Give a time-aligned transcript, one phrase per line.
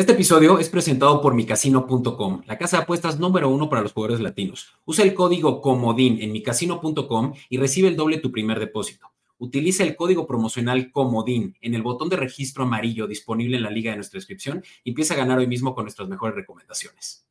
[0.00, 4.22] Este episodio es presentado por micasino.com, la casa de apuestas número uno para los jugadores
[4.22, 4.72] latinos.
[4.86, 9.12] Usa el código COMODIN en micasino.com y recibe el doble tu primer depósito.
[9.36, 13.90] Utiliza el código promocional COMODIN en el botón de registro amarillo disponible en la liga
[13.90, 17.26] de nuestra descripción y empieza a ganar hoy mismo con nuestras mejores recomendaciones.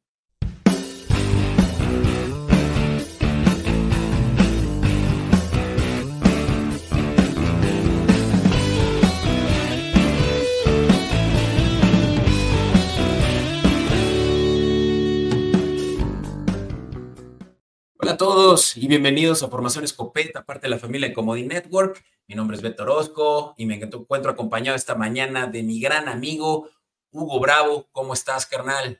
[18.09, 22.03] Hola a todos y bienvenidos a Formación Escopeta, parte de la familia de Comodi Network.
[22.27, 26.67] Mi nombre es Beto Orozco y me encuentro acompañado esta mañana de mi gran amigo
[27.11, 27.87] Hugo Bravo.
[27.91, 28.99] ¿Cómo estás, carnal?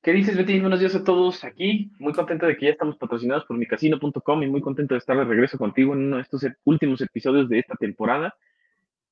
[0.00, 0.60] ¿Qué dices, Betín?
[0.60, 1.90] Buenos días a todos aquí.
[1.98, 5.24] Muy contento de que ya estamos patrocinados por micasino.com y muy contento de estar de
[5.24, 8.36] regreso contigo en uno de estos últimos episodios de esta temporada.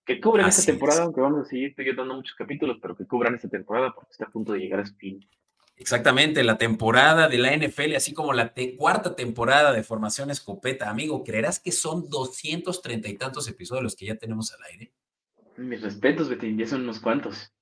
[0.05, 3.49] Que cubren esta temporada, aunque vamos a seguir dando muchos capítulos, pero que cubran esta
[3.49, 5.27] temporada porque está a punto de llegar a su fin.
[5.77, 10.89] Exactamente, la temporada de la NFL, así como la cuarta temporada de Formación Escopeta.
[10.89, 14.93] Amigo, ¿creerás que son 230 y tantos episodios los que ya tenemos al aire?
[15.57, 17.53] Mis respetos, Betín, ya son unos cuantos.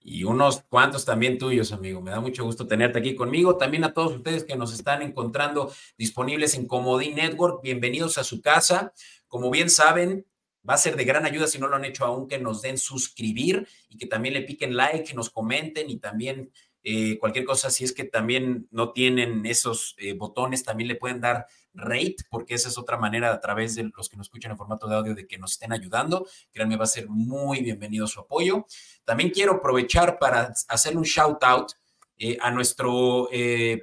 [0.00, 2.00] Y unos cuantos también tuyos, amigo.
[2.00, 3.56] Me da mucho gusto tenerte aquí conmigo.
[3.56, 8.42] También a todos ustedes que nos están encontrando disponibles en Comodín Network, bienvenidos a su
[8.42, 8.92] casa.
[9.28, 10.26] Como bien saben,
[10.68, 12.78] va a ser de gran ayuda si no lo han hecho aún que nos den
[12.78, 16.50] suscribir y que también le piquen like, que nos comenten y también
[16.84, 21.20] eh, cualquier cosa, si es que también no tienen esos eh, botones, también le pueden
[21.20, 24.58] dar rate, porque esa es otra manera a través de los que nos escuchan en
[24.58, 26.26] formato de audio de que nos estén ayudando.
[26.52, 28.66] Créanme, va a ser muy bienvenido su apoyo.
[29.04, 31.72] También quiero aprovechar para hacer un shout out
[32.18, 33.28] eh, a nuestro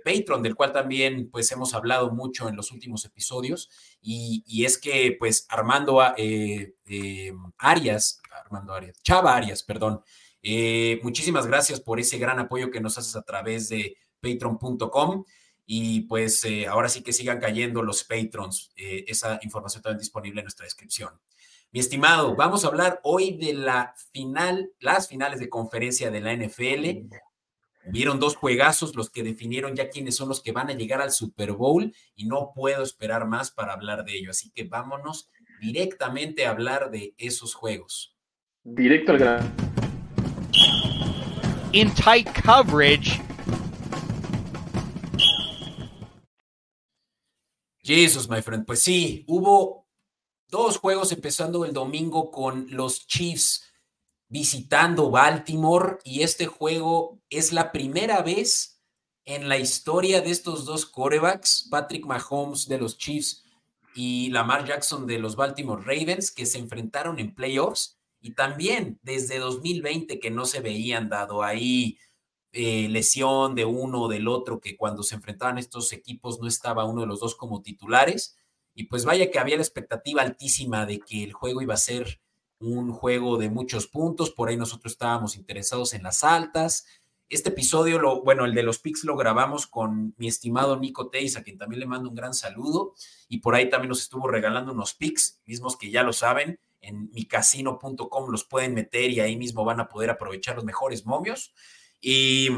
[0.05, 3.69] Patreon, del cual también pues hemos hablado mucho en los últimos episodios,
[4.01, 6.01] y, y es que pues Armando
[7.57, 10.03] Arias, Armando Arias, Chava Arias, perdón,
[10.41, 15.25] eh, muchísimas gracias por ese gran apoyo que nos haces a través de patreon.com.
[15.65, 18.71] Y pues eh, ahora sí que sigan cayendo los patrons.
[18.75, 21.09] Eh, esa información también disponible en nuestra descripción.
[21.71, 26.33] Mi estimado, vamos a hablar hoy de la final, las finales de conferencia de la
[26.33, 27.13] NFL.
[27.85, 31.11] Vieron dos juegazos, los que definieron ya quiénes son los que van a llegar al
[31.11, 34.31] Super Bowl y no puedo esperar más para hablar de ello.
[34.31, 35.29] Así que vámonos
[35.61, 38.15] directamente a hablar de esos juegos.
[38.63, 39.78] Directo al gran
[41.73, 43.19] in tight coverage.
[47.83, 48.65] Jesus, my friend.
[48.65, 49.87] Pues sí, hubo
[50.47, 53.65] dos juegos empezando el domingo con los Chiefs
[54.27, 58.79] visitando Baltimore y este juego es la primera vez
[59.25, 63.43] en la historia de estos dos corebacks, Patrick Mahomes de los Chiefs
[63.95, 69.39] y Lamar Jackson de los Baltimore Ravens, que se enfrentaron en playoffs y también desde
[69.39, 71.97] 2020 que no se veían dado ahí
[72.51, 76.85] eh, lesión de uno o del otro, que cuando se enfrentaban estos equipos no estaba
[76.85, 78.37] uno de los dos como titulares.
[78.73, 82.19] Y pues vaya que había la expectativa altísima de que el juego iba a ser
[82.59, 86.85] un juego de muchos puntos, por ahí nosotros estábamos interesados en las altas.
[87.29, 91.37] Este episodio, lo, bueno, el de los picks lo grabamos con mi estimado Nico Teis,
[91.37, 92.95] a quien también le mando un gran saludo,
[93.27, 97.09] y por ahí también nos estuvo regalando unos picks, mismos que ya lo saben, en
[97.11, 101.53] micasino.com los pueden meter y ahí mismo van a poder aprovechar los mejores momios.
[102.01, 102.49] Y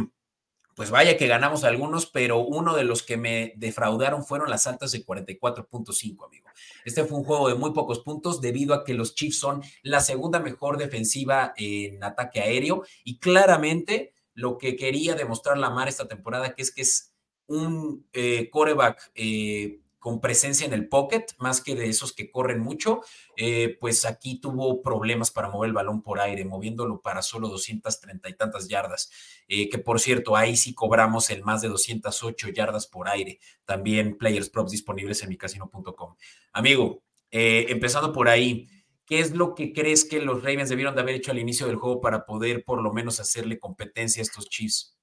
[0.76, 4.92] pues vaya que ganamos algunos, pero uno de los que me defraudaron fueron las altas
[4.92, 6.48] de 44.5, amigo.
[6.86, 10.00] Este fue un juego de muy pocos puntos debido a que los Chiefs son la
[10.00, 16.54] segunda mejor defensiva en ataque aéreo y claramente lo que quería demostrar Lamar esta temporada,
[16.56, 17.14] que es que es
[17.48, 22.60] un eh, coreback eh, con presencia en el pocket, más que de esos que corren
[22.60, 23.02] mucho,
[23.38, 28.28] eh, pues aquí tuvo problemas para mover el balón por aire, moviéndolo para solo 230
[28.28, 29.12] y tantas yardas,
[29.48, 34.18] eh, que por cierto, ahí sí cobramos el más de 208 yardas por aire, también
[34.18, 36.16] players props disponibles en micasino.com.
[36.52, 38.68] Amigo, eh, empezando por ahí,
[39.06, 41.76] ¿qué es lo que crees que los Ravens debieron de haber hecho al inicio del
[41.76, 44.98] juego para poder por lo menos hacerle competencia a estos Chiefs?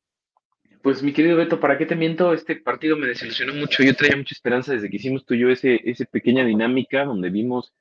[0.82, 2.32] Pues mi querido Beto, ¿para qué te miento?
[2.32, 3.82] Este partido me desilusionó mucho.
[3.82, 7.30] Yo traía mucha esperanza desde que hicimos tú y yo ese, ese pequeña dinámica donde
[7.30, 7.72] vimos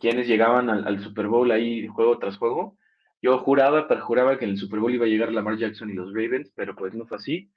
[0.00, 2.76] quiénes llegaban al, Super Bowl ahí juego tras juego.
[3.22, 6.14] Yo juraba, perjuraba que en el Super Bowl iba a llegar Lamar Jackson y los
[6.14, 7.50] Ravens, pero pues no fue así.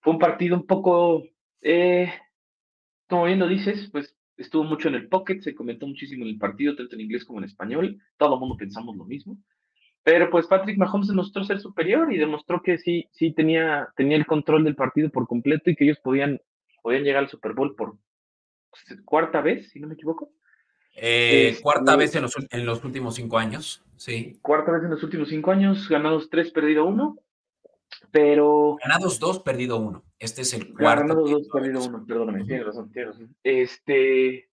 [0.00, 1.22] Fue un partido un poco,
[1.60, 2.10] eh,
[3.08, 6.38] como bien lo dices, pues estuvo mucho en el pocket, se comentó muchísimo en el
[6.38, 8.00] partido, tanto en inglés como en español.
[8.16, 9.36] Todo el mundo pensamos lo mismo.
[10.04, 14.26] Pero pues Patrick Mahomes demostró ser superior y demostró que sí, sí tenía, tenía el
[14.26, 16.40] control del partido por completo y que ellos podían,
[16.82, 17.96] podían llegar al Super Bowl por
[19.04, 20.32] cuarta vez, si no me equivoco.
[20.94, 24.38] Eh, este, cuarta vez en los, en los, últimos cinco años, sí.
[24.42, 27.16] Cuarta vez en los últimos cinco años, ganados tres, perdido uno.
[28.10, 28.76] Pero.
[28.82, 30.04] Ganados dos, perdido uno.
[30.18, 31.02] Este es el cuarto.
[31.02, 32.04] Ganados dos, perdido uno.
[32.06, 33.36] Perdóname, tienes razón, tienes razón.
[33.42, 34.48] Este.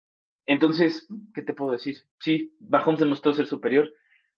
[0.46, 1.99] Entonces, ¿qué te puedo decir?
[2.20, 3.92] Sí, Mahomes demostró ser superior.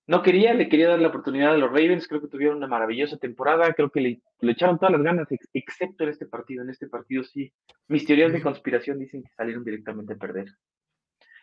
[0.08, 2.08] No quería, le quería dar la oportunidad a los Ravens.
[2.08, 3.74] Creo que tuvieron una maravillosa temporada.
[3.74, 6.62] Creo que le, echaron todas las ganas, excepto en este partido.
[6.62, 7.52] En este partido sí.
[7.88, 10.46] Mis teorías de conspiración dicen que salieron directamente a perder.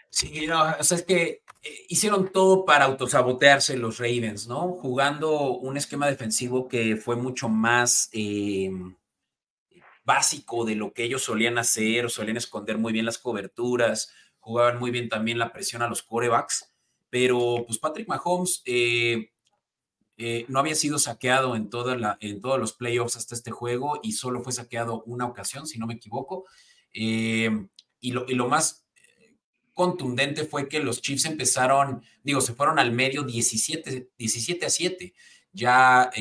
[0.10, 4.72] Sí, no, o sea, es que eh, hicieron todo para autosabotearse los Ravens, ¿no?
[4.72, 8.72] Jugando un esquema defensivo que fue mucho más eh,
[10.04, 14.90] básico de lo que ellos solían hacer, solían esconder muy bien las coberturas, jugaban muy
[14.90, 16.75] bien también la presión a los corebacks
[17.16, 19.30] pero pues Patrick Mahomes eh,
[20.18, 24.02] eh, no había sido saqueado en, toda la, en todos los playoffs hasta este juego
[24.04, 26.44] y solo fue saqueado una ocasión, si no me equivoco.
[26.94, 27.68] Eh,
[28.02, 28.86] y, lo, y, lo, más
[29.74, 35.14] contundente fue que los Chiefs empezaron, digo, se fueron al medio 17, 17 a 7.
[35.54, 36.12] Ya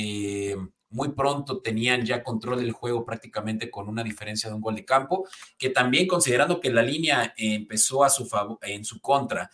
[0.90, 4.84] muy pronto tenían ya control del juego prácticamente con una diferencia de un gol de
[4.84, 5.26] campo,
[5.58, 9.50] que también considerando que la línea empezó a su favor, en su contra,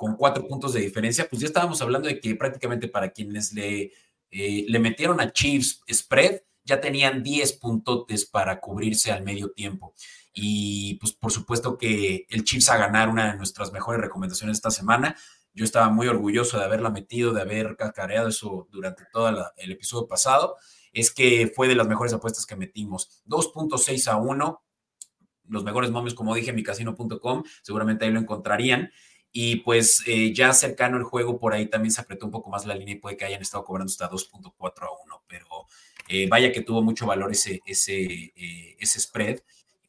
[0.00, 3.92] con cuatro puntos de diferencia, pues ya estábamos hablando de que prácticamente para quienes le,
[4.30, 9.92] eh, le metieron a Chiefs spread, ya tenían 10 puntotes para cubrirse al medio tiempo.
[10.32, 14.70] Y pues por supuesto que el Chiefs a ganar una de nuestras mejores recomendaciones esta
[14.70, 15.18] semana.
[15.52, 20.08] Yo estaba muy orgulloso de haberla metido, de haber cacareado eso durante todo el episodio
[20.08, 20.56] pasado.
[20.94, 23.22] Es que fue de las mejores apuestas que metimos.
[23.26, 24.64] 2.6 a 1.
[25.48, 28.90] Los mejores momios, como dije, en micasino.com, seguramente ahí lo encontrarían.
[29.32, 32.66] Y pues eh, ya cercano el juego, por ahí también se apretó un poco más
[32.66, 35.66] la línea y puede que hayan estado cobrando hasta 2.4 a 1, pero
[36.08, 39.40] eh, vaya que tuvo mucho valor ese, ese, eh, ese spread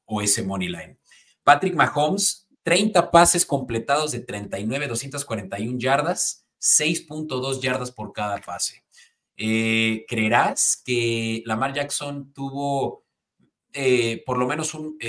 [0.06, 0.98] o ese money line.
[1.44, 8.84] Patrick Mahomes, 30 pases completados de 39, 241 yardas, 6.2 yardas por cada pase.
[9.36, 13.06] ¿Creerás que Lamar Jackson tuvo
[14.24, 15.00] por lo menos un,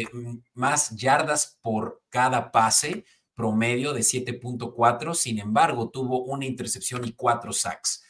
[0.54, 3.04] más yardas por cada pase?
[3.34, 8.02] Promedio de 7.4, sin embargo, tuvo una intercepción y cuatro sacks.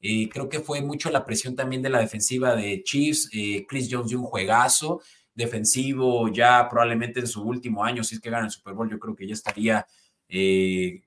[0.00, 3.28] Eh, creo que fue mucho la presión también de la defensiva de Chiefs.
[3.32, 5.00] Eh, Chris Jones dio un juegazo
[5.34, 8.98] defensivo ya probablemente en su último año, si es que gana el Super Bowl, yo
[8.98, 9.86] creo que ya estaría
[10.28, 11.02] eh,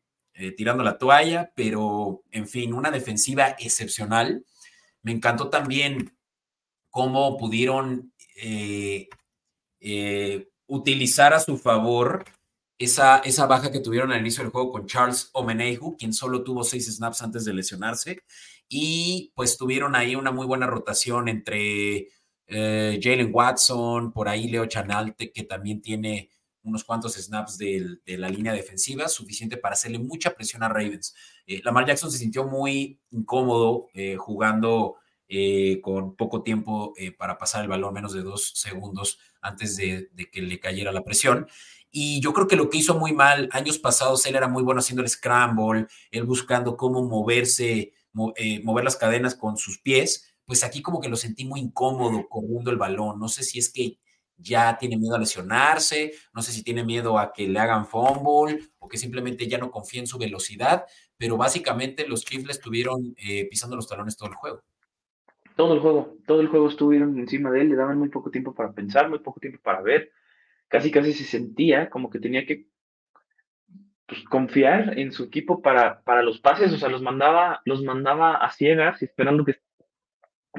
[0.55, 4.45] tirando la toalla, pero en fin, una defensiva excepcional.
[5.03, 6.15] Me encantó también
[6.89, 8.13] cómo pudieron
[10.67, 12.23] utilizar a su favor
[12.83, 16.63] esa, esa baja que tuvieron al inicio del juego con Charles Omenehu, quien solo tuvo
[16.63, 18.23] seis snaps antes de lesionarse,
[18.67, 22.07] y pues tuvieron ahí una muy buena rotación entre
[22.47, 26.29] eh, Jalen Watson, por ahí Leo Chanalte, que también tiene
[26.63, 31.13] unos cuantos snaps de, la línea defensiva, suficiente para hacerle mucha presión a Ravens.
[31.45, 34.95] Eh, Lamar Jackson se sintió muy incómodo eh, jugando
[35.81, 40.41] con poco tiempo para pasar el balón, menos de dos segundos antes de, de, que
[40.41, 41.47] le cayera la presión.
[41.91, 44.79] Y yo creo que lo que hizo muy mal, años pasados, él era muy bueno
[44.79, 47.93] haciendo el scramble, él buscando cómo moverse,
[48.37, 50.33] eh, mover las cadenas con sus pies.
[50.45, 53.19] Pues aquí como que lo sentí muy incómodo corriendo el balón.
[53.19, 53.99] No sé si es que
[54.37, 58.59] ya tiene miedo a lesionarse, no sé si tiene miedo a que le hagan fumble
[58.79, 60.85] o que simplemente ya no confía en su velocidad,
[61.17, 64.61] pero básicamente los Chiefs le estuvieron eh, pisando los talones todo el juego.
[65.55, 68.55] Todo el juego, todo el juego estuvieron encima de él, le daban muy poco tiempo
[68.55, 70.11] para pensar, muy poco tiempo para ver
[70.71, 72.65] casi casi se sentía como que tenía que
[74.07, 78.37] pues, confiar en su equipo para, para los pases, o sea, los mandaba, los mandaba
[78.37, 79.59] a ciegas esperando que,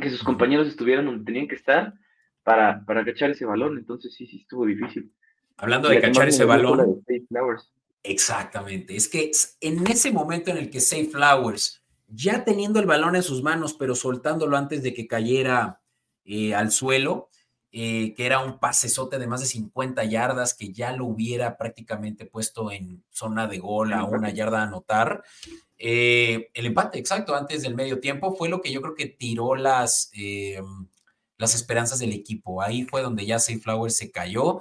[0.01, 1.95] que sus compañeros estuvieran donde tenían que estar
[2.43, 5.11] para, para cachar ese balón, entonces sí, sí estuvo difícil.
[5.57, 7.03] Hablando de cachar ese balón.
[8.03, 13.17] Exactamente, es que en ese momento en el que Safe Flowers, ya teniendo el balón
[13.17, 15.81] en sus manos, pero soltándolo antes de que cayera
[16.27, 17.31] eh, al suelo,
[17.75, 22.27] eh, que era un pasesote de más de 50 yardas, que ya lo hubiera prácticamente
[22.27, 25.25] puesto en zona de gol a una yarda a anotar.
[25.79, 29.55] Eh, el empate, exacto, antes del medio tiempo, fue lo que yo creo que tiró
[29.55, 30.61] las, eh,
[31.39, 32.61] las esperanzas del equipo.
[32.61, 34.61] Ahí fue donde ya Flower se cayó,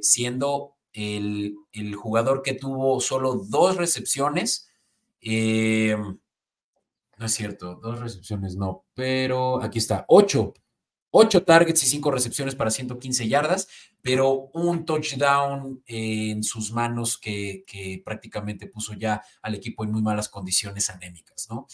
[0.00, 4.70] siendo el, el, jugador que tuvo solo dos recepciones.
[5.20, 6.16] no
[7.26, 10.54] es cierto, dos recepciones no, pero aquí está, ocho
[11.18, 13.68] 8 targets y 5 recepciones para 115 yardas,
[14.02, 17.64] pero un touchdown en sus manos que,
[18.04, 21.66] prácticamente puso ya al equipo en muy malas condiciones anémicas, ¿no?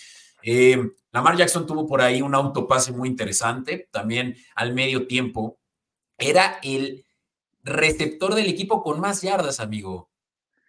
[0.45, 0.79] Eh,
[1.11, 5.59] Lamar Jackson tuvo por ahí un autopase muy interesante, también al medio tiempo.
[6.17, 7.05] Era el
[7.65, 10.12] receptor del equipo con más yardas, amigo.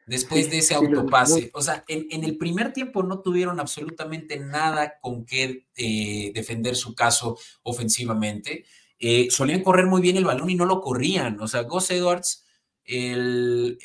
[0.05, 1.51] Después de ese autopase.
[1.53, 6.95] O sea, en, el primer tiempo no tuvieron absolutamente nada con qué eh, defender su
[6.95, 8.65] caso ofensivamente.
[8.99, 11.39] Eh, solían correr muy bien el balón y no lo corrían.
[11.41, 12.43] O sea, Gus Edwards
[12.85, 13.79] el,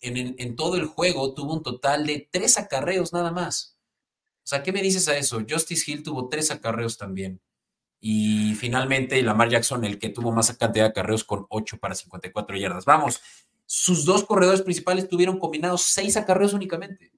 [0.00, 3.78] en, todo el juego tuvo un total de tres acarreos nada más.
[4.44, 5.42] O sea, ¿qué me dices a eso?
[5.48, 7.40] Justice Hill tuvo tres acarreos también.
[7.98, 12.56] Y finalmente Lamar Jackson, el que tuvo más cantidad de acarreos con 8 para 54
[12.56, 12.84] yardas.
[12.84, 13.20] Vamos,
[13.66, 17.12] sus dos corredores principales tuvieron combinados seis acarreos únicamente.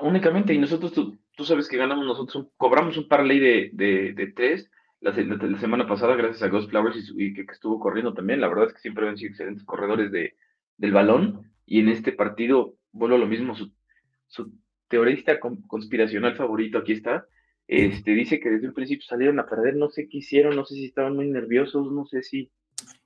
[0.00, 4.26] Únicamente, y nosotros, tú, tú sabes que ganamos nosotros, cobramos un parlay de, de, de
[4.32, 4.70] tres
[5.00, 5.14] la,
[5.60, 8.40] semana pasada gracias a Ghost Flowers y, que, estuvo corriendo también.
[8.40, 10.34] La verdad es que siempre han sido excelentes corredores de,
[10.76, 13.54] del balón y en este partido vuelvo a lo mismo.
[13.54, 13.72] Su,
[14.26, 14.52] su
[14.88, 17.26] teorista conspiracional favorito, aquí está,
[17.66, 20.74] este, dice que desde un principio salieron a perder, no sé qué hicieron, no sé
[20.74, 22.50] si estaban muy nerviosos, no sé si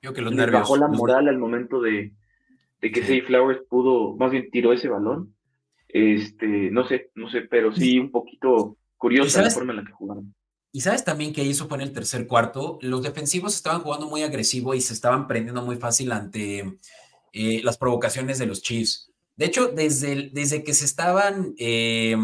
[0.00, 2.12] Yo que los les bajó la moral al momento de,
[2.82, 3.22] de que sí.
[3.22, 5.34] Flowers pudo, más bien tiró ese balón.
[5.88, 9.92] Este, no sé, no sé, pero sí un poquito curiosa la forma en la que
[9.92, 10.34] jugaron.
[10.72, 12.78] Y sabes también que eso fue en el tercer cuarto.
[12.80, 16.78] Los defensivos estaban jugando muy agresivo y se estaban prendiendo muy fácil ante
[17.32, 19.12] eh, las provocaciones de los Chiefs.
[19.36, 22.16] De hecho, desde, desde que se estaban eh,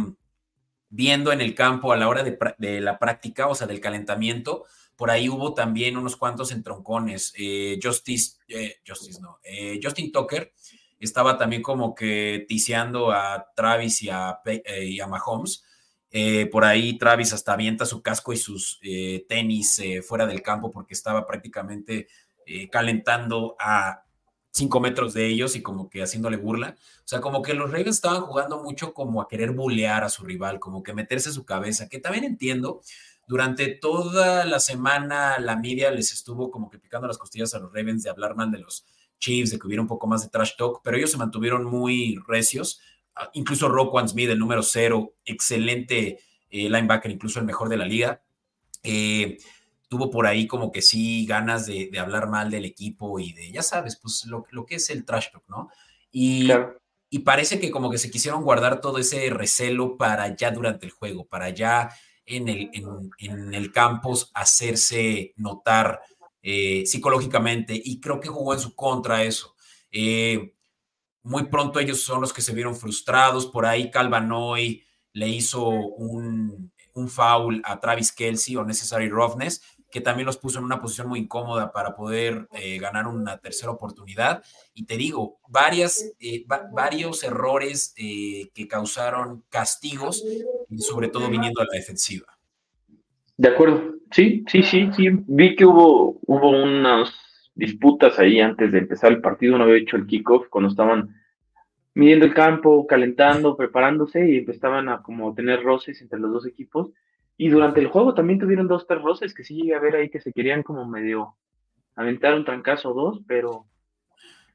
[0.88, 4.64] viendo en el campo a la hora de, la práctica, o sea, del calentamiento,
[4.98, 7.32] por ahí hubo también unos cuantos entroncones.
[7.38, 8.36] Eh, Justice,
[8.86, 9.38] Justice no,
[9.82, 10.52] Justin Tucker
[11.00, 14.40] estaba también como que tiseando a Travis y a,
[14.82, 15.64] y a Mahomes
[16.10, 20.42] eh, por ahí Travis hasta avienta su casco y sus eh, tenis eh, fuera del
[20.42, 22.08] campo porque estaba prácticamente
[22.72, 24.06] calentando a
[24.50, 26.76] cinco metros de ellos y como que haciéndole burla.
[27.00, 30.24] O sea, como que los Ravens estaban jugando mucho como a querer bulear a su
[30.24, 32.80] rival, como que meterse su cabeza, que también entiendo.
[33.28, 37.72] Durante toda la semana la media les estuvo como que picando las costillas a los
[37.72, 38.84] Ravens de hablar mal de los
[39.20, 42.18] Chiefs, de que hubiera un poco más de trash talk, pero ellos se mantuvieron muy
[42.26, 42.80] recios
[43.32, 46.20] incluso Roquan Smith, el número cero, excelente
[46.50, 48.22] eh, linebacker, incluso el mejor de la liga.
[48.82, 49.38] Eh,
[49.88, 53.62] tuvo por ahí como que sí ganas de, hablar mal del equipo y de, ya
[53.62, 55.70] sabes, pues lo, que es el trash talk, ¿no?
[56.10, 56.50] Y,
[57.10, 60.92] y, parece que como que se quisieron guardar todo ese recelo para ya durante el
[60.92, 61.90] juego, para ya
[62.28, 62.70] en el,
[63.18, 66.00] en, el campus hacerse notar
[66.42, 69.54] eh, psicológicamente y creo que jugó en su contra eso.
[69.90, 70.54] Eh,
[71.22, 73.46] muy pronto ellos son los que se vieron frustrados.
[73.46, 80.00] Por ahí Calvanoy le hizo un, un foul a Travis Kelsey o Necessary Roughness, que
[80.00, 84.42] también los puso en una posición muy incómoda para poder eh, ganar una tercera oportunidad.
[84.74, 90.24] Y te digo, varias, eh, varios errores eh, que causaron castigos,
[90.76, 92.26] sobre todo viniendo a la defensiva.
[93.36, 95.08] De acuerdo, sí, sí, sí, sí.
[95.26, 97.14] Vi que hubo, hubo unas
[97.54, 101.14] disputas ahí antes de empezar el partido, no había hecho el kickoff, cuando estaban
[101.94, 106.92] midiendo el campo, calentando, preparándose y empezaban a como tener roces entre los dos equipos.
[107.40, 110.10] Y durante el juego también tuvieron dos, tres roces que sí llegué a ver ahí
[110.10, 111.36] que se querían como medio
[111.94, 113.66] aventar un trancazo o dos, pero...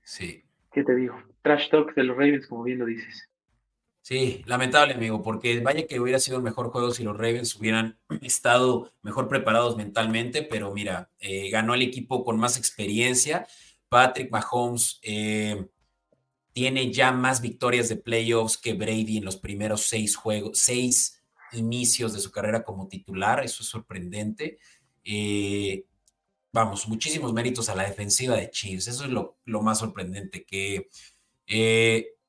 [0.03, 0.43] Sí.
[0.71, 1.15] ¿Qué te digo?
[1.41, 3.29] Trash talk de los Ravens, como bien lo dices.
[4.01, 7.97] Sí, lamentable, amigo, porque vaya que hubiera sido el mejor juego si los Ravens hubieran
[8.21, 13.47] estado mejor preparados mentalmente, pero mira, eh, ganó el equipo con más experiencia.
[13.87, 15.67] Patrick Mahomes eh,
[16.51, 21.22] tiene ya más victorias de playoffs que Brady en los primeros seis juegos, seis
[21.53, 23.43] inicios de su carrera como titular.
[23.43, 24.57] Eso es sorprendente.
[25.03, 25.85] Eh,
[26.51, 28.87] vamos, muchísimos méritos a la defensiva de Chiefs.
[28.87, 30.89] Eso es lo, lo más sorprendente, que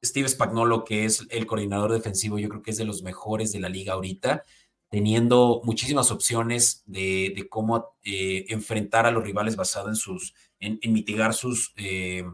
[0.04, 3.60] Steve Spagnolo, que es el coordinador defensivo, yo creo que es de los mejores de
[3.60, 4.44] la liga ahorita,
[4.90, 11.34] teniendo muchísimas opciones de, cómo eh, enfrentar a los rivales basado en sus, en, mitigar
[11.34, 12.24] sus eh,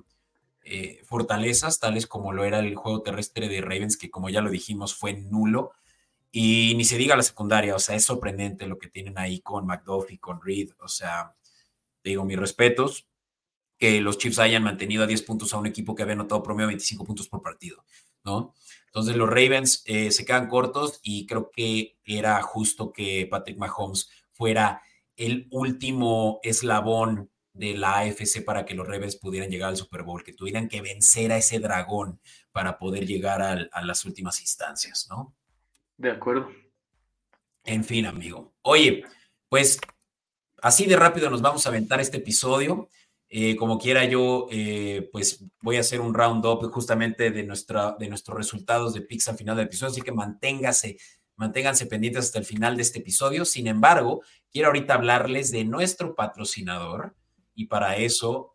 [0.65, 4.51] eh, fortalezas, tales como lo era el juego terrestre de Ravens, que como ya lo
[4.51, 5.73] dijimos fue nulo.
[6.33, 9.67] Y ni se diga la secundaria, o sea, es sorprendente lo que tienen ahí con
[9.67, 11.35] McDuffie, con Reed, o sea,
[12.05, 13.09] digo mis respetos,
[13.79, 16.69] que los Chiefs hayan mantenido a 10 puntos a un equipo que había anotado promedio
[16.69, 17.85] 25 puntos por partido,
[18.25, 18.55] ¿no?
[18.87, 24.11] Entonces los Ravens eh, se quedan cortos y creo que era justo que Patrick Mahomes
[24.33, 24.83] fuera
[25.17, 30.23] el último eslabón de la AFC para que los Ravens pudieran llegar al Super Bowl,
[30.23, 32.21] que tuvieran que vencer a ese dragón
[32.53, 35.35] para poder llegar a las últimas instancias, ¿no?
[36.01, 36.49] De acuerdo.
[37.63, 38.55] En fin, amigo.
[38.63, 39.05] Oye,
[39.51, 39.79] pues
[40.63, 42.89] así de rápido nos vamos a aventar este episodio.
[43.29, 48.09] Eh, como quiera yo, eh, pues voy a hacer un roundup justamente de, nuestra, de
[48.09, 50.97] nuestros resultados de pizza al final del episodio, así que manténgase,
[51.37, 53.45] manténganse pendientes hasta el final de este episodio.
[53.45, 57.15] Sin embargo, quiero ahorita hablarles de nuestro patrocinador
[57.55, 58.50] y para eso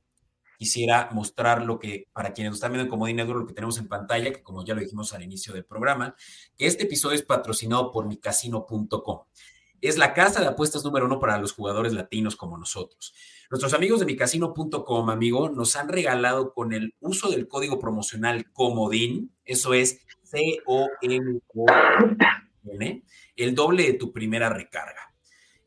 [0.58, 3.78] quisiera mostrar lo que, para quienes nos están viendo en Comodín Network, lo que tenemos
[3.78, 6.16] en pantalla, que como ya lo dijimos al inicio del programa,
[6.58, 9.20] este episodio es patrocinado por micasino.com.
[9.82, 13.14] Es la casa de apuestas número uno para los jugadores latinos como nosotros.
[13.52, 19.32] Nuestros amigos de micasino.com, amigo, nos han regalado con el uso del código promocional Comodín,
[19.44, 21.44] eso es C-O-M-O-N,
[23.36, 25.14] el doble de tu primera recarga.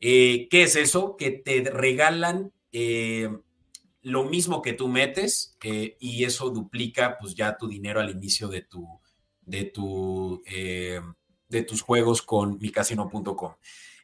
[0.00, 1.16] Eh, ¿Qué es eso?
[1.16, 3.30] Que te regalan eh,
[4.08, 8.48] lo mismo que tú metes eh, y eso duplica pues ya tu dinero al inicio
[8.48, 8.86] de tu
[9.42, 11.00] de tu eh,
[11.48, 13.52] de tus juegos con micasino.com.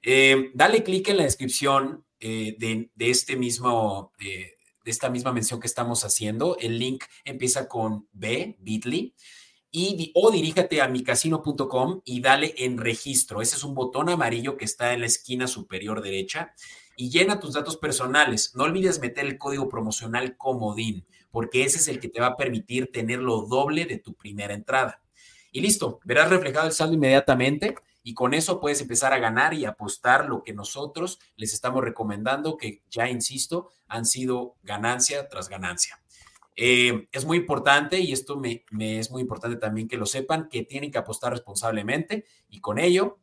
[0.03, 5.67] Eh, dale clic en la descripción de, de, este mismo de esta misma mención que
[5.67, 6.57] estamos haciendo.
[6.59, 9.15] El link empieza con B, Bitly,
[10.15, 13.43] o diríjate a micasino.com y dale en registro.
[13.43, 16.55] Ese es un botón amarillo que está en la esquina superior derecha
[16.97, 18.53] y llena tus datos personales.
[18.55, 22.37] No olvides meter el código promocional comodín, porque ese es el que te va a
[22.37, 25.03] permitir tener lo doble de tu primera entrada.
[25.51, 29.65] Y listo, verás reflejado el saldo inmediatamente y con eso puedes empezar a ganar y
[29.65, 36.01] apostar lo que nosotros les estamos recomendando, que ya insisto, han sido ganancia tras ganancia.
[36.57, 40.63] Eh, es muy importante y esto me, es muy importante también que lo sepan, que
[40.63, 43.19] tienen que apostar responsablemente y con ello,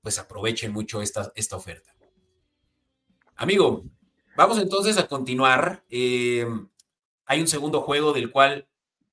[0.00, 1.94] pues aprovechen mucho esta, esta oferta.
[3.36, 3.84] Amigo,
[4.36, 5.84] vamos entonces a continuar.
[5.90, 6.46] Eh,
[7.26, 8.68] hay un segundo juego del cual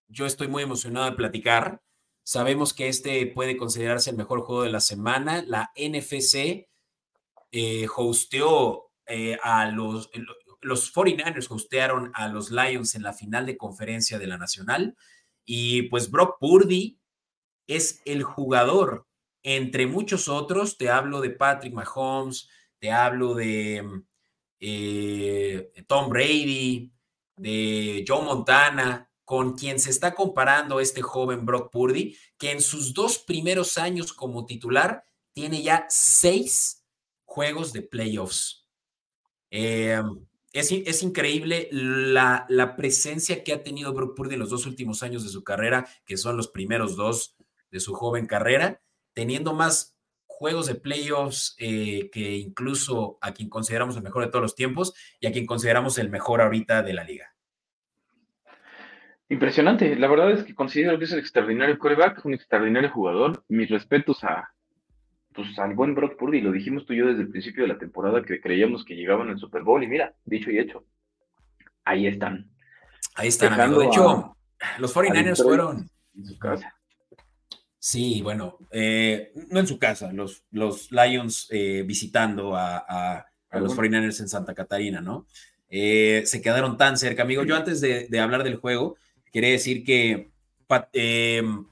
[0.07, 1.81] yo estoy muy emocionado de platicar.
[2.23, 5.43] Sabemos que este puede considerarse el mejor juego de la semana.
[5.47, 6.67] La NFC
[7.51, 10.09] eh, hosteó eh, a los,
[10.61, 14.95] los 49ers, hostearon a los Lions en la final de conferencia de la Nacional.
[15.45, 16.99] Y pues Brock Purdy
[17.67, 19.07] es el jugador,
[19.43, 22.49] entre muchos otros, te hablo de Patrick Mahomes,
[22.79, 24.03] te hablo de
[24.59, 26.91] eh, Tom Brady,
[27.37, 32.93] de Joe Montana, con quien se está comparando este joven Brock Purdy, que en sus
[32.93, 36.85] dos primeros años como titular tiene ya seis
[37.23, 38.67] juegos de playoffs.
[39.51, 40.01] Eh,
[40.53, 45.03] es, es, increíble la, la, presencia que ha tenido Brock Purdy en los dos últimos
[45.03, 47.35] años de su carrera, que son los primeros dos
[47.71, 48.81] de su joven carrera,
[49.13, 49.95] teniendo más
[50.39, 54.93] juegos de playoffs eh, que incluso a quien consideramos el mejor de todos los tiempos
[55.19, 57.35] y a quien consideramos el mejor ahorita de la liga.
[59.27, 63.43] Impresionante, la verdad es que considero que es un extraordinario coreback, un extraordinario jugador.
[63.49, 64.49] Mis respetos a,
[65.33, 67.77] pues, al buen Brock Purdy, lo dijimos tú y yo desde el principio de la
[67.77, 70.85] temporada que creíamos que llegaban al Super Bowl y mira, dicho y hecho,
[71.83, 72.49] ahí están.
[73.15, 73.81] Ahí están, amigo.
[73.81, 74.35] De hecho,
[74.79, 76.75] los 49ers fueron en su casa.
[77.81, 83.59] Sí, bueno, eh, no en su casa, los, los Lions eh, visitando a, a, a
[83.59, 85.27] los 49ers en Santa Catarina, ¿no?
[85.69, 87.43] Eh, se quedaron tan cerca, amigo.
[87.43, 88.97] Yo antes de, de hablar del juego,
[89.31, 90.31] quería decir que
[90.93, 91.65] em,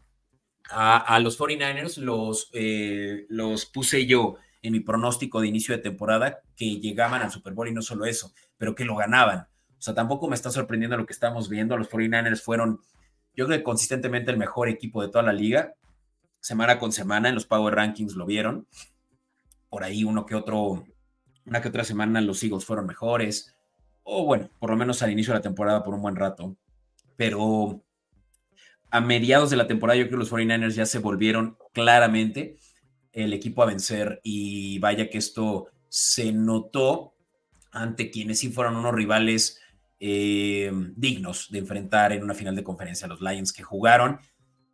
[0.70, 2.52] a, los 49ers los,
[3.30, 7.68] los puse yo en mi pronóstico de inicio de temporada que llegaban al Super Bowl
[7.68, 9.48] y no solo eso, pero que lo ganaban.
[9.78, 11.78] O sea, tampoco me está sorprendiendo lo que estamos viendo.
[11.78, 12.82] Los 49ers fueron,
[13.36, 15.76] yo creo que consistentemente el mejor equipo de toda la liga
[16.40, 18.68] semana con semana en los Power Rankings lo vieron.
[19.70, 20.86] Por ahí uno que otro,
[21.46, 23.56] una que otra semana los Eagles fueron mejores.
[24.04, 26.56] O bueno, por lo menos al inicio de la temporada por un buen rato.
[27.18, 27.84] Pero
[28.90, 32.58] a mediados de la temporada yo creo que los 49ers ya se volvieron claramente
[33.12, 37.16] el equipo a vencer y vaya que esto se notó
[37.72, 39.60] ante quienes sí fueron unos rivales
[40.00, 44.20] eh, dignos de enfrentar en una final de conferencia, los Lions que jugaron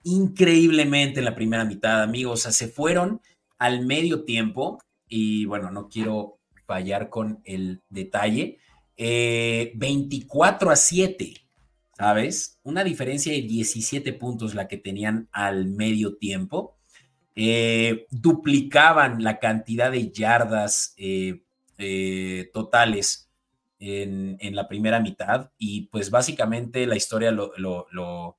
[0.03, 2.39] increíblemente en la primera mitad, amigos.
[2.39, 3.21] O sea, se fueron
[3.57, 8.59] al medio tiempo y bueno, no quiero fallar con el detalle.
[8.95, 11.33] 24 eh, a 7,
[11.97, 12.59] ¿sabes?
[12.63, 16.77] Una diferencia de 17 puntos la que tenían al medio tiempo.
[17.35, 21.41] Eh, duplicaban la cantidad de yardas eh,
[22.53, 23.29] totales
[23.79, 28.37] en, la primera mitad y pues básicamente la historia lo, lo, lo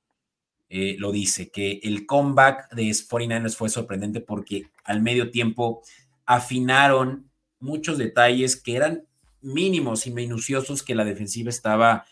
[0.67, 5.83] eh, lo dice, que el comeback de 49ers fue sorprendente porque al medio tiempo
[6.25, 9.05] afinaron muchos detalles que eran
[9.41, 12.05] mínimos y minuciosos que la defensiva estaba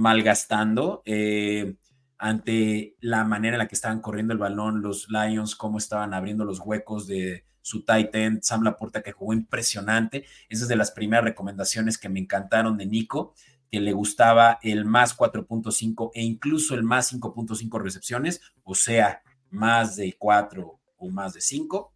[0.00, 1.76] malgastando eh,
[2.18, 6.44] ante la manera en la que estaban corriendo el balón los Lions, cómo estaban abriendo
[6.44, 10.24] los huecos de su tight end, Sam Laporta que jugó impresionante.
[10.48, 13.34] Esa es de las primeras recomendaciones que me encantaron de Nico
[13.70, 19.94] que le gustaba el más 4.5 e incluso el más 5.5 recepciones, o sea, más
[19.96, 21.92] de 4 o más de 5.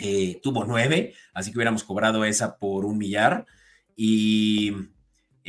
[0.00, 3.46] Eh, tuvo 9, así que hubiéramos cobrado esa por un millar.
[3.96, 4.72] Y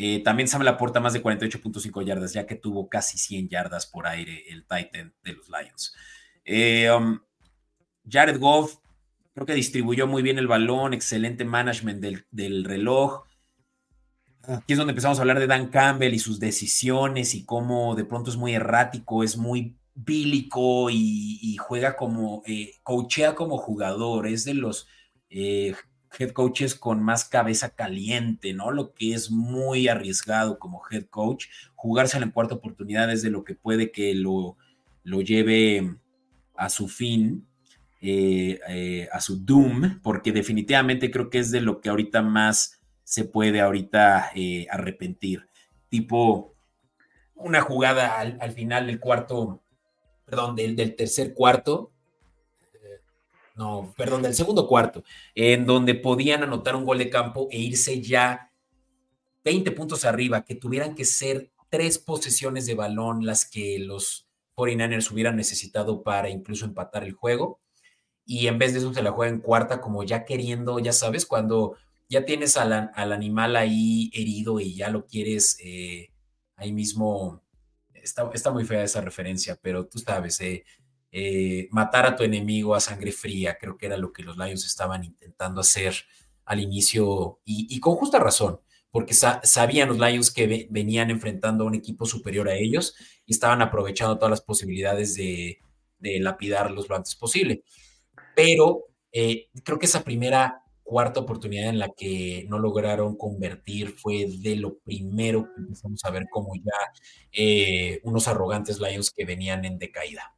[0.02, 4.08] Eh, también Sam Laporta más de 48.5 yardas, ya que tuvo casi 100 yardas por
[4.08, 5.94] aire el Titan de los Lions.
[6.46, 7.20] Eh, um,
[8.10, 8.78] Jared Goff
[9.34, 13.26] creo que distribuyó muy bien el balón, excelente management del, reloj.
[14.44, 18.06] Aquí es donde empezamos a hablar de Dan Campbell y sus decisiones y cómo de
[18.06, 24.46] pronto es muy errático, es muy bílico y, juega como, eh, coachea como jugador, es
[24.46, 24.88] de los
[25.30, 25.76] eh,
[26.18, 28.72] head coaches con más cabeza caliente, ¿no?
[28.72, 31.46] Lo que es muy arriesgado como head coach.
[31.76, 34.58] Jugarse en cuarta oportunidad es de lo que puede que lo,
[35.04, 35.96] lo lleve
[36.56, 37.48] a su fin,
[38.02, 42.82] eh, eh, a su doom, porque definitivamente creo que es de lo que ahorita más
[43.04, 45.48] se puede ahorita eh, arrepentir.
[45.90, 46.56] Tipo
[47.36, 49.62] una jugada al, final del cuarto,
[50.26, 51.92] perdón, del tercer cuarto,
[53.60, 55.04] no, perdón, del segundo cuarto,
[55.36, 58.54] en donde podían anotar un gol de campo e irse ya
[59.44, 65.12] 20 puntos arriba, que tuvieran que ser tres posesiones de balón las que los 49ers
[65.12, 67.60] hubieran necesitado para incluso empatar el juego.
[68.26, 71.26] Y en vez de eso se la juega en cuarta, como ya queriendo, ya sabes,
[71.26, 71.76] cuando
[72.08, 76.14] ya tienes al, animal ahí herido y ya lo quieres eh,
[76.56, 77.44] ahí mismo.
[77.94, 80.64] Está, está, muy fea esa referencia, pero tú sabes, eh,
[81.12, 84.66] eh, matar a tu enemigo a sangre fría, creo que era lo que los Lions
[84.66, 85.96] estaban intentando hacer
[86.46, 88.60] al inicio y, con justa razón,
[88.92, 92.96] porque sabían los Lions que venían enfrentando a un equipo superior a ellos
[93.26, 95.60] y estaban aprovechando todas las posibilidades de,
[96.00, 97.64] lapidarlos lo antes posible.
[98.36, 104.26] Pero eh, creo que esa primera cuarta oportunidad en la que no lograron convertir fue
[104.28, 106.94] de lo primero que empezamos a ver como ya
[107.32, 110.36] eh, unos arrogantes Lions que venían en decaída.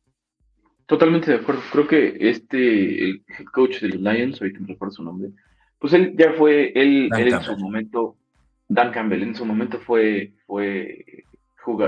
[0.92, 1.62] Totalmente de acuerdo.
[1.72, 2.58] Creo que este,
[3.02, 5.30] el head coach de los Lions, ahorita me recuerdo su nombre,
[5.80, 8.18] pues él ya fue, él, en su momento,
[8.68, 11.00] Dan Campbell, en su momento fue, fue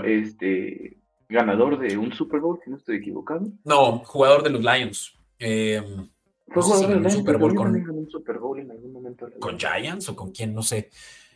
[0.06, 0.96] este,
[1.28, 3.46] ganador de un Super Bowl, si no estoy equivocado.
[3.66, 5.14] No, jugador de los Lions.
[5.38, 6.08] Em,
[6.48, 9.28] fue jugador de los Super Bowl con, un Super Bowl en algún momento.
[9.38, 10.54] ¿Con Giants o con quién?
[10.54, 10.90] No sé.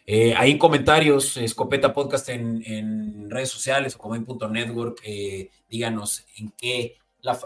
[0.06, 5.50] Eh, ahí en comentarios, Escopeta Podcast en, redes sociales o como en punto network, eh,
[5.70, 6.96] díganos en qué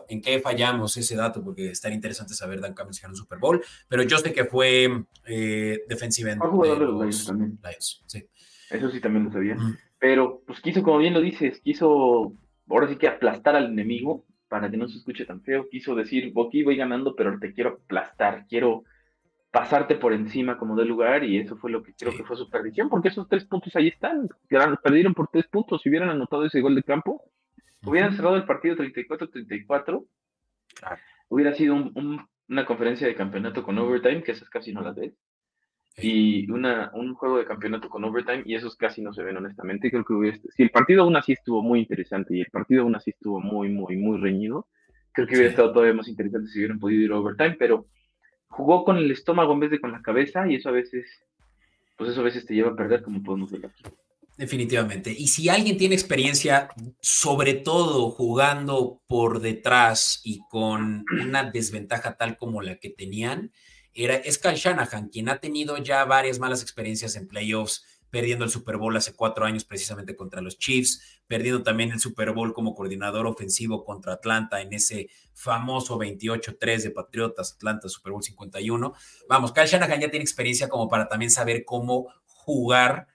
[0.07, 3.39] en qué fallamos ese dato, porque estaría interesante saber Dan Campbell si ganó un Super
[3.39, 6.41] Bowl, pero yo sé que fue eh, defensive end.
[6.41, 7.59] jugador de los Lions también.
[8.05, 8.25] sí.
[8.69, 9.57] Eso sí también lo sabía.
[9.99, 12.33] Pero pues quiso, como bien lo dices, quiso
[12.69, 15.67] ahora sí que aplastar al enemigo para que no se escuche tan feo.
[15.69, 18.83] Quiso decir, aquí voy ganando, pero te quiero aplastar, quiero
[19.51, 22.49] pasarte por encima como de lugar y eso fue lo que creo que fue su
[22.49, 24.29] perdición, porque esos tres puntos ahí están,
[24.81, 27.21] perdieron por tres puntos, si hubieran anotado ese gol de campo,
[27.85, 30.05] Hubieran cerrado el partido 34-34.
[31.29, 31.75] Hubiera sido
[32.49, 35.13] una conferencia de campeonato con overtime, que esas casi no las ves.
[35.97, 39.89] Y una, un juego de campeonato con overtime, y esos casi no se ven honestamente.
[39.89, 43.11] Creo que si el partido aún así estuvo muy interesante y el partido aún así
[43.11, 44.67] estuvo muy, muy, muy reñido,
[45.11, 47.87] creo que hubiera estado todavía más interesante si hubieran podido ir a overtime, pero
[48.47, 51.25] jugó con el estómago en vez de con la cabeza, y eso a veces,
[51.97, 53.83] pues eso a veces te lleva a perder, como podemos ver aquí.
[54.37, 55.11] Definitivamente.
[55.11, 62.37] Y si alguien tiene experiencia, sobre todo jugando por detrás y con una desventaja tal
[62.37, 63.51] como la que tenían,
[63.93, 68.51] era, es Kyle Shanahan, quien ha tenido ya varias malas experiencias en playoffs, perdiendo el
[68.51, 72.73] Super Bowl hace cuatro años precisamente contra los Chiefs, perdiendo también el Super Bowl como
[72.73, 78.93] coordinador ofensivo contra Atlanta en ese famoso 28-3 de Patriotas, Atlanta Super Bowl 51.
[79.29, 83.07] Vamos, Kyle Shanahan ya tiene experiencia como para también saber cómo jugar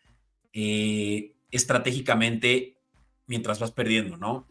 [0.59, 2.79] eh, estratégicamente
[3.27, 4.49] mientras vas perdiendo, ¿no?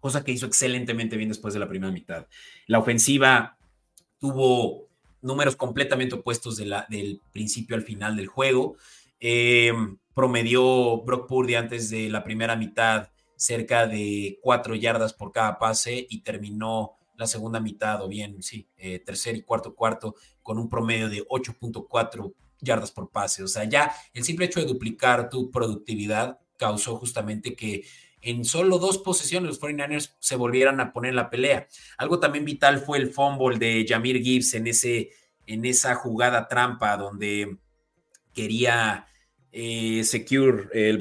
[0.00, 2.26] Cosa que hizo excelentemente bien después de la primera mitad.
[2.66, 3.58] La ofensiva
[4.18, 4.88] tuvo
[5.20, 8.76] números completamente opuestos del principio al final del juego.
[9.20, 9.70] Eh,
[10.14, 16.06] promedió Brock Purdy antes de la primera mitad cerca de cuatro yardas por cada pase
[16.08, 20.70] y terminó la segunda mitad, o bien, sí, eh, tercer y cuarto cuarto, con un
[20.70, 22.32] promedio de 8.4
[22.64, 23.42] yardas por pase.
[23.42, 27.84] O sea, ya el simple hecho de duplicar tu productividad causó justamente que
[28.24, 31.68] en solo dos posesiones los 49ers se volvieran a poner en la pelea.
[31.98, 35.10] Algo también vital fue el fumble de Jamir Gibbs en, ese,
[35.46, 37.58] en esa jugada trampa donde
[38.32, 39.06] quería
[39.52, 41.00] eh, secure, el,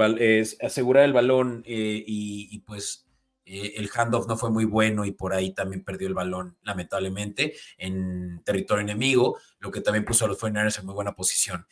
[0.61, 3.07] asegurar el balón eh, y, pues
[3.45, 7.53] eh, el handoff no fue muy bueno y por ahí también perdió el balón, lamentablemente,
[7.77, 11.65] en territorio enemigo, lo que también puso a los 49ers en muy buena posición.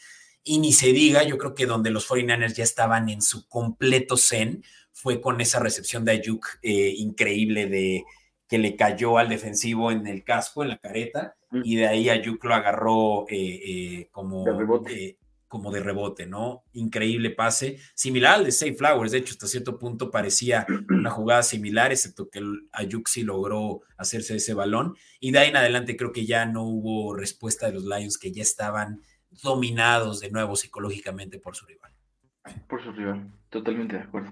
[0.44, 4.18] Y ni se diga, yo creo que donde los 49ers ya estaban en su completo
[4.18, 8.04] zen fue con esa recepción de Ayuk eh, increíble de
[8.48, 12.44] que le cayó al defensivo en el casco, en la careta, y de ahí Ayuk
[12.44, 14.44] lo agarró eh, como
[15.52, 16.64] como de rebote, ¿no?
[16.72, 21.44] Increíble pase, similar al de Safe Flowers, de hecho, hasta cierto punto parecía una jugada
[21.44, 22.42] similar, excepto que
[23.08, 27.14] sí logró hacerse ese balón, y de ahí en adelante creo que ya no hubo
[27.14, 29.02] respuesta de los Lions, que ya estaban
[29.44, 31.92] dominados de nuevo psicológicamente por su rival.
[32.70, 34.32] Por su rival, totalmente de acuerdo.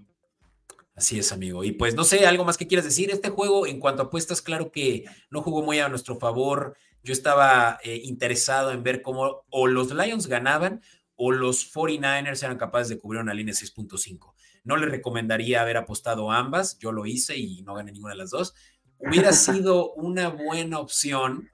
[0.96, 1.66] Así es, amigo.
[1.66, 3.12] Y pues no sé, algo más que quieras decir.
[3.12, 6.78] Este juego, en cuanto a apuestas, claro que no jugó muy a nuestro favor.
[7.04, 10.82] Yo estaba eh, interesado en ver cómo o los Lions ganaban
[11.22, 14.34] o los 49ers eran capaces de cubrir una línea 6.5.
[14.64, 18.30] No le recomendaría haber apostado ambas, yo lo hice y no gané ninguna de las
[18.30, 18.56] dos.
[19.00, 21.52] Hubiera sido una buena opción,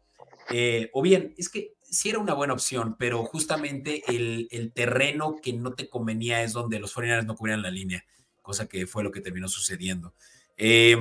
[0.51, 5.53] eh, o bien, es que sí era una buena opción, pero justamente el, terreno que
[5.53, 8.05] no te convenía es donde los 49ers no cubrían la línea,
[8.43, 10.13] cosa que fue lo que terminó sucediendo.
[10.57, 10.95] Eh,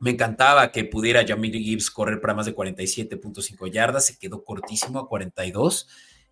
[0.00, 4.98] me encantaba que pudiera Jamir Gibbs correr para más de 47.5 yardas, se quedó cortísimo
[4.98, 5.86] a 42.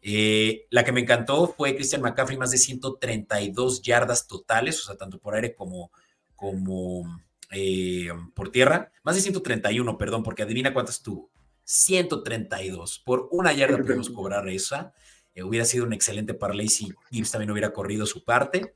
[0.06, 4.96] Eh, la que me encantó fue Christian McCaffrey, más de 132 yardas totales, o sea,
[4.96, 5.90] tanto por aire como,
[6.36, 8.92] como eh, por tierra.
[9.02, 11.30] Más de 131, perdón, porque adivina cuántas tuvo.
[11.64, 12.98] 132.
[12.98, 14.92] Por una yarda pudimos cobrar esa.
[15.34, 18.74] Eh, hubiera sido un excelente parlay si Gibbs también hubiera corrido su parte.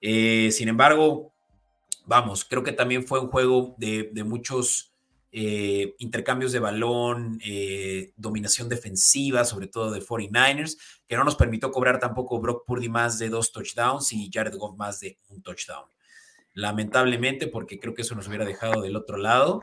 [0.00, 1.32] sin embargo,
[2.06, 4.87] vamos, creo que también fue un juego de, de muchos
[5.30, 11.70] eh, intercambios de balón, eh, dominación defensiva, sobre todo de 49ers, que no nos permitió
[11.70, 15.84] cobrar tampoco Brock Purdy más de dos touchdowns y Jared Goff más de un touchdown.
[16.54, 19.60] Lamentablemente, porque creo que eso nos hubiera dejado del otro lado,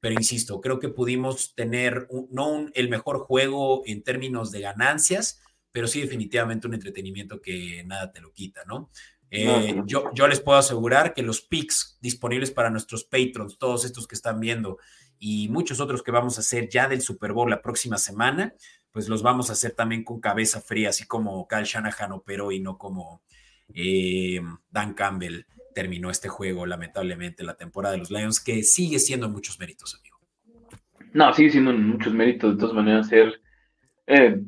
[0.00, 5.40] pero insisto, creo que pudimos tener no el mejor juego en términos de ganancias,
[5.72, 8.90] pero sí definitivamente un entretenimiento que nada te lo quita, ¿no?
[9.30, 14.06] Eh, yo, yo les puedo asegurar que los picks disponibles para nuestros patrons, todos estos
[14.06, 14.78] que están viendo,
[15.18, 18.54] y muchos otros que vamos a hacer ya del Super Bowl la próxima semana,
[18.92, 22.60] pues los vamos a hacer también con cabeza fría, así como Kyle Shanahan operó y
[22.60, 23.22] no como
[23.74, 25.42] eh, Dan Campbell
[25.74, 30.16] terminó este juego, lamentablemente, la temporada de los Lions, que sigue siendo muchos méritos, amigo.
[31.12, 33.40] No, sigue siendo muchos méritos, de todas maneras, ser
[34.06, 34.40] eh,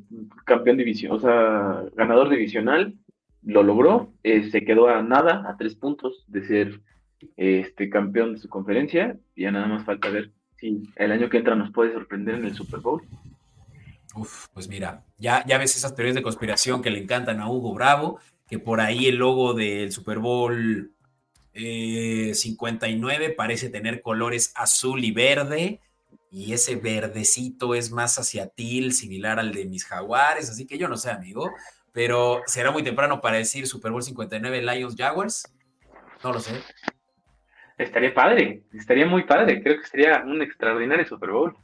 [0.47, 2.95] campeón división, o sea, ganador divisional,
[3.43, 6.81] lo logró, eh, se quedó a nada, a tres puntos de ser
[7.37, 11.55] este campeón de su conferencia, ya nada más falta ver Sí, el año que entra
[11.55, 13.03] nos puede sorprender en el Super Bowl.
[14.15, 17.75] Uf, pues mira, ya, ya ves esas teorías de conspiración que le encantan a Hugo
[17.75, 18.19] Bravo,
[18.49, 20.93] que por ahí el logo del Super Bowl
[21.55, 25.81] 59 eh, parece tener colores azul y verde,
[26.31, 30.89] y ese verdecito es más hacia til, similar al de mis jaguares, así que yo
[30.89, 31.53] no sé, amigo,
[31.93, 35.45] pero será muy temprano para decir Super Bowl 59 Lions Jaguars.
[36.23, 36.61] No lo sé.
[37.79, 39.63] Estaría padre, estaría muy padre.
[39.63, 41.57] Creo que sería un extraordinario Super Bowl.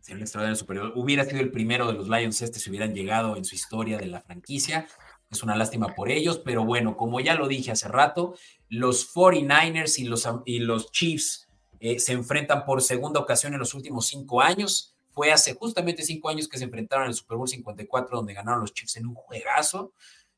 [0.00, 0.92] Sería un extraordinario Super Bowl.
[0.96, 4.06] Hubiera sido el primero de los Lions este si hubieran llegado en su historia de
[4.06, 4.88] la franquicia.
[5.30, 8.34] Es una lástima por ellos, pero bueno, como ya lo dije hace rato,
[8.68, 11.48] los 49ers y los, y los Chiefs
[11.80, 14.96] eh, se enfrentan por segunda ocasión en los últimos cinco años.
[15.10, 18.60] Fue hace justamente cinco años que se enfrentaron en el Super Bowl 54, donde ganaron
[18.60, 19.92] los Chiefs en un juegazo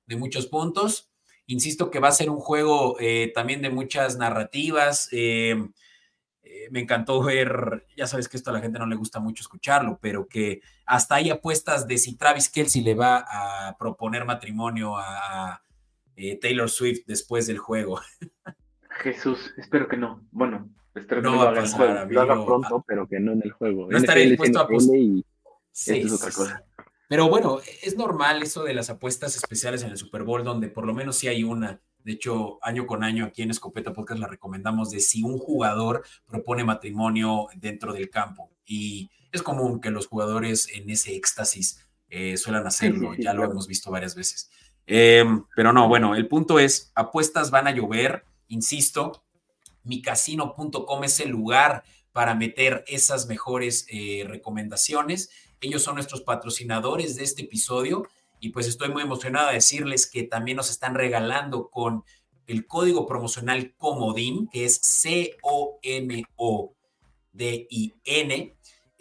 [0.07, 1.10] de muchos puntos.
[1.51, 5.09] Insisto que va a ser un juego eh, también de muchas narrativas.
[5.11, 5.61] Eh,
[6.45, 9.43] eh, me encantó ver, ya sabes que esto a la gente no le gusta mucho
[9.43, 14.97] escucharlo, pero que hasta hay apuestas de si Travis Kelsey le va a proponer matrimonio
[14.97, 15.61] a,
[16.41, 17.99] Taylor Swift después del juego.
[19.03, 20.23] Jesús, espero que no.
[20.31, 23.43] Bueno, espero que no, no va a pasar, Lo haga pronto, pero que no en
[23.43, 23.89] el juego.
[23.91, 24.97] No estaré dispuesto a apostar.
[25.73, 26.65] Sí, es otra cosa.
[27.11, 30.87] Pero bueno, es normal eso de las apuestas especiales en el Super Bowl, donde por
[30.87, 31.81] lo menos sí hay una.
[32.05, 36.05] De hecho, año con año aquí en Escopeta Podcast la recomendamos de si un jugador
[36.25, 38.53] propone matrimonio dentro del campo.
[38.65, 43.67] Y es común que los jugadores en ese éxtasis eh, suelan hacerlo, ya lo hemos
[43.67, 44.49] visto varias veces.
[44.87, 49.25] Em, pero no, bueno, el punto es, apuestas van a llover, insisto,
[49.83, 57.25] micasino.com es el lugar para meter esas mejores eh, recomendaciones ellos son nuestros patrocinadores de
[57.25, 58.07] este episodio
[58.41, 62.05] y pues estoy muy emocionado de decirles que también nos están regalando con
[62.47, 65.37] el código promocional Comodín, que es C-O-M-O-D-I-N,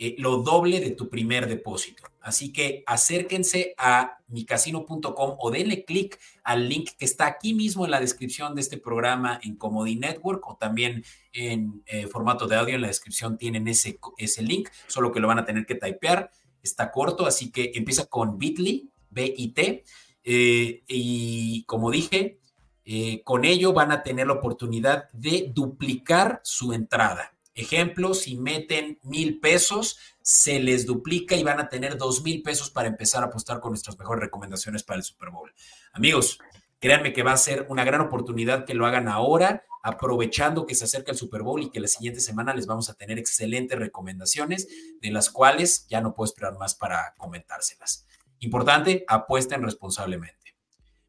[0.01, 2.03] eh, lo doble de tu primer depósito.
[2.21, 7.91] Así que acérquense a micasino.com o denle clic al link que está aquí mismo en
[7.91, 12.75] la descripción de este programa en Comodín Network o también en eh, formato de audio
[12.75, 16.29] en la descripción tienen ese, ese link, solo que lo van a tener que typear
[16.63, 19.83] está corto, así que empieza con Bitly, B-I-T,
[20.23, 22.39] eh, y como dije,
[22.85, 27.35] eh, con ello van a tener la oportunidad de duplicar su entrada.
[27.53, 32.69] Ejemplo, si meten mil pesos, se les duplica y van a tener dos mil pesos
[32.69, 35.51] para empezar a apostar con nuestras mejores recomendaciones para el Super Bowl.
[35.91, 36.39] Amigos,
[36.79, 40.85] créanme que va a ser una gran oportunidad que lo hagan ahora, aprovechando que se
[40.85, 44.67] acerca el Super Bowl y que la siguiente semana les vamos a tener excelentes recomendaciones,
[45.01, 48.05] de las cuales ya no puedo esperar más para comentárselas.
[48.39, 50.55] Importante, apuesten responsablemente.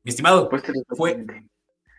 [0.03, 0.49] Mi estimado,
[0.97, 1.27] fue,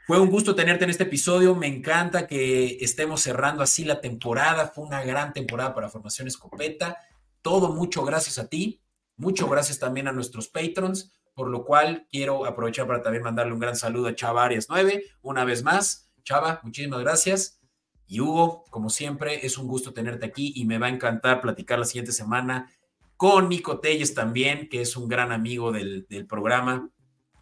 [0.07, 1.55] fue un gusto tenerte en este episodio.
[1.55, 4.67] Me encanta que estemos cerrando así la temporada.
[4.67, 6.97] Fue una gran temporada para Formación Escopeta.
[7.41, 8.81] Todo mucho gracias a ti.
[9.17, 13.60] Mucho gracias también a nuestros patrons, por lo cual quiero aprovechar para también mandarle un
[13.60, 16.11] gran saludo a Chava Arias 9, una vez más.
[16.23, 17.60] Chava, muchísimas gracias.
[18.07, 21.79] Y Hugo, como siempre, es un gusto tenerte aquí y me va a encantar platicar
[21.79, 22.69] la siguiente semana
[23.15, 26.89] con Nico Telles también, que es un gran amigo del, programa.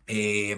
[0.06, 0.58] Eh,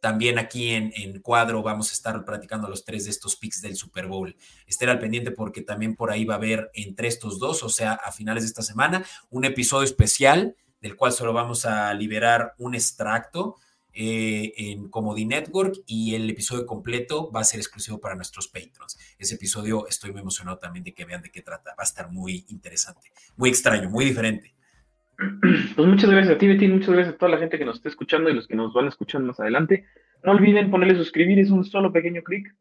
[0.00, 4.06] también aquí en, cuadro vamos a estar practicando los tres de estos picks del Super
[4.06, 4.36] Bowl.
[4.66, 7.92] Estén al pendiente porque también por ahí va a haber entre estos dos, o sea,
[7.92, 12.74] a finales de esta semana, un episodio especial del cual solo vamos a liberar un
[12.74, 13.56] extracto
[14.00, 18.96] eh, en Comedy Network y el episodio completo va a ser exclusivo para nuestros patrons.
[19.18, 21.70] Ese episodio estoy muy emocionado también de que vean de qué trata.
[21.70, 24.54] Va a estar muy interesante, muy extraño, muy diferente.
[25.16, 27.88] Pues muchas gracias a ti, Betty, muchas gracias a toda la gente que nos está
[27.88, 29.84] escuchando y los que nos van a escuchar más adelante.
[30.22, 32.54] No olviden ponerle suscribir, es un solo pequeño clic.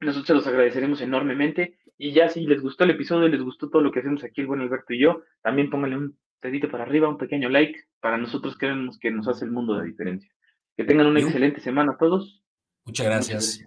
[0.00, 1.78] Nosotros se los agradeceremos enormemente.
[1.96, 4.42] Y ya si les gustó el episodio y les gustó todo lo que hacemos aquí
[4.42, 7.80] el buen Alberto y yo, también pónganle un dedito para arriba, un pequeño like.
[8.00, 10.30] Para nosotros creemos que nos hace el mundo de diferencia.
[10.80, 12.42] Que tengan una excelente semana todos.
[12.86, 13.62] Muchas gracias.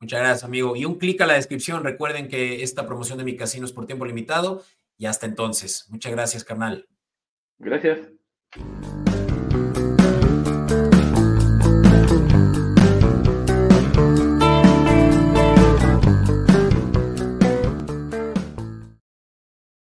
[0.00, 0.44] Muchas gracias.
[0.44, 0.74] amigo.
[0.74, 1.84] Y un clic a la descripción.
[1.84, 4.62] Recuerden que esta promoción de mi casino es por tiempo limitado.
[4.96, 5.86] Y hasta entonces.
[5.90, 6.88] Muchas gracias, carnal.
[7.58, 7.98] Gracias.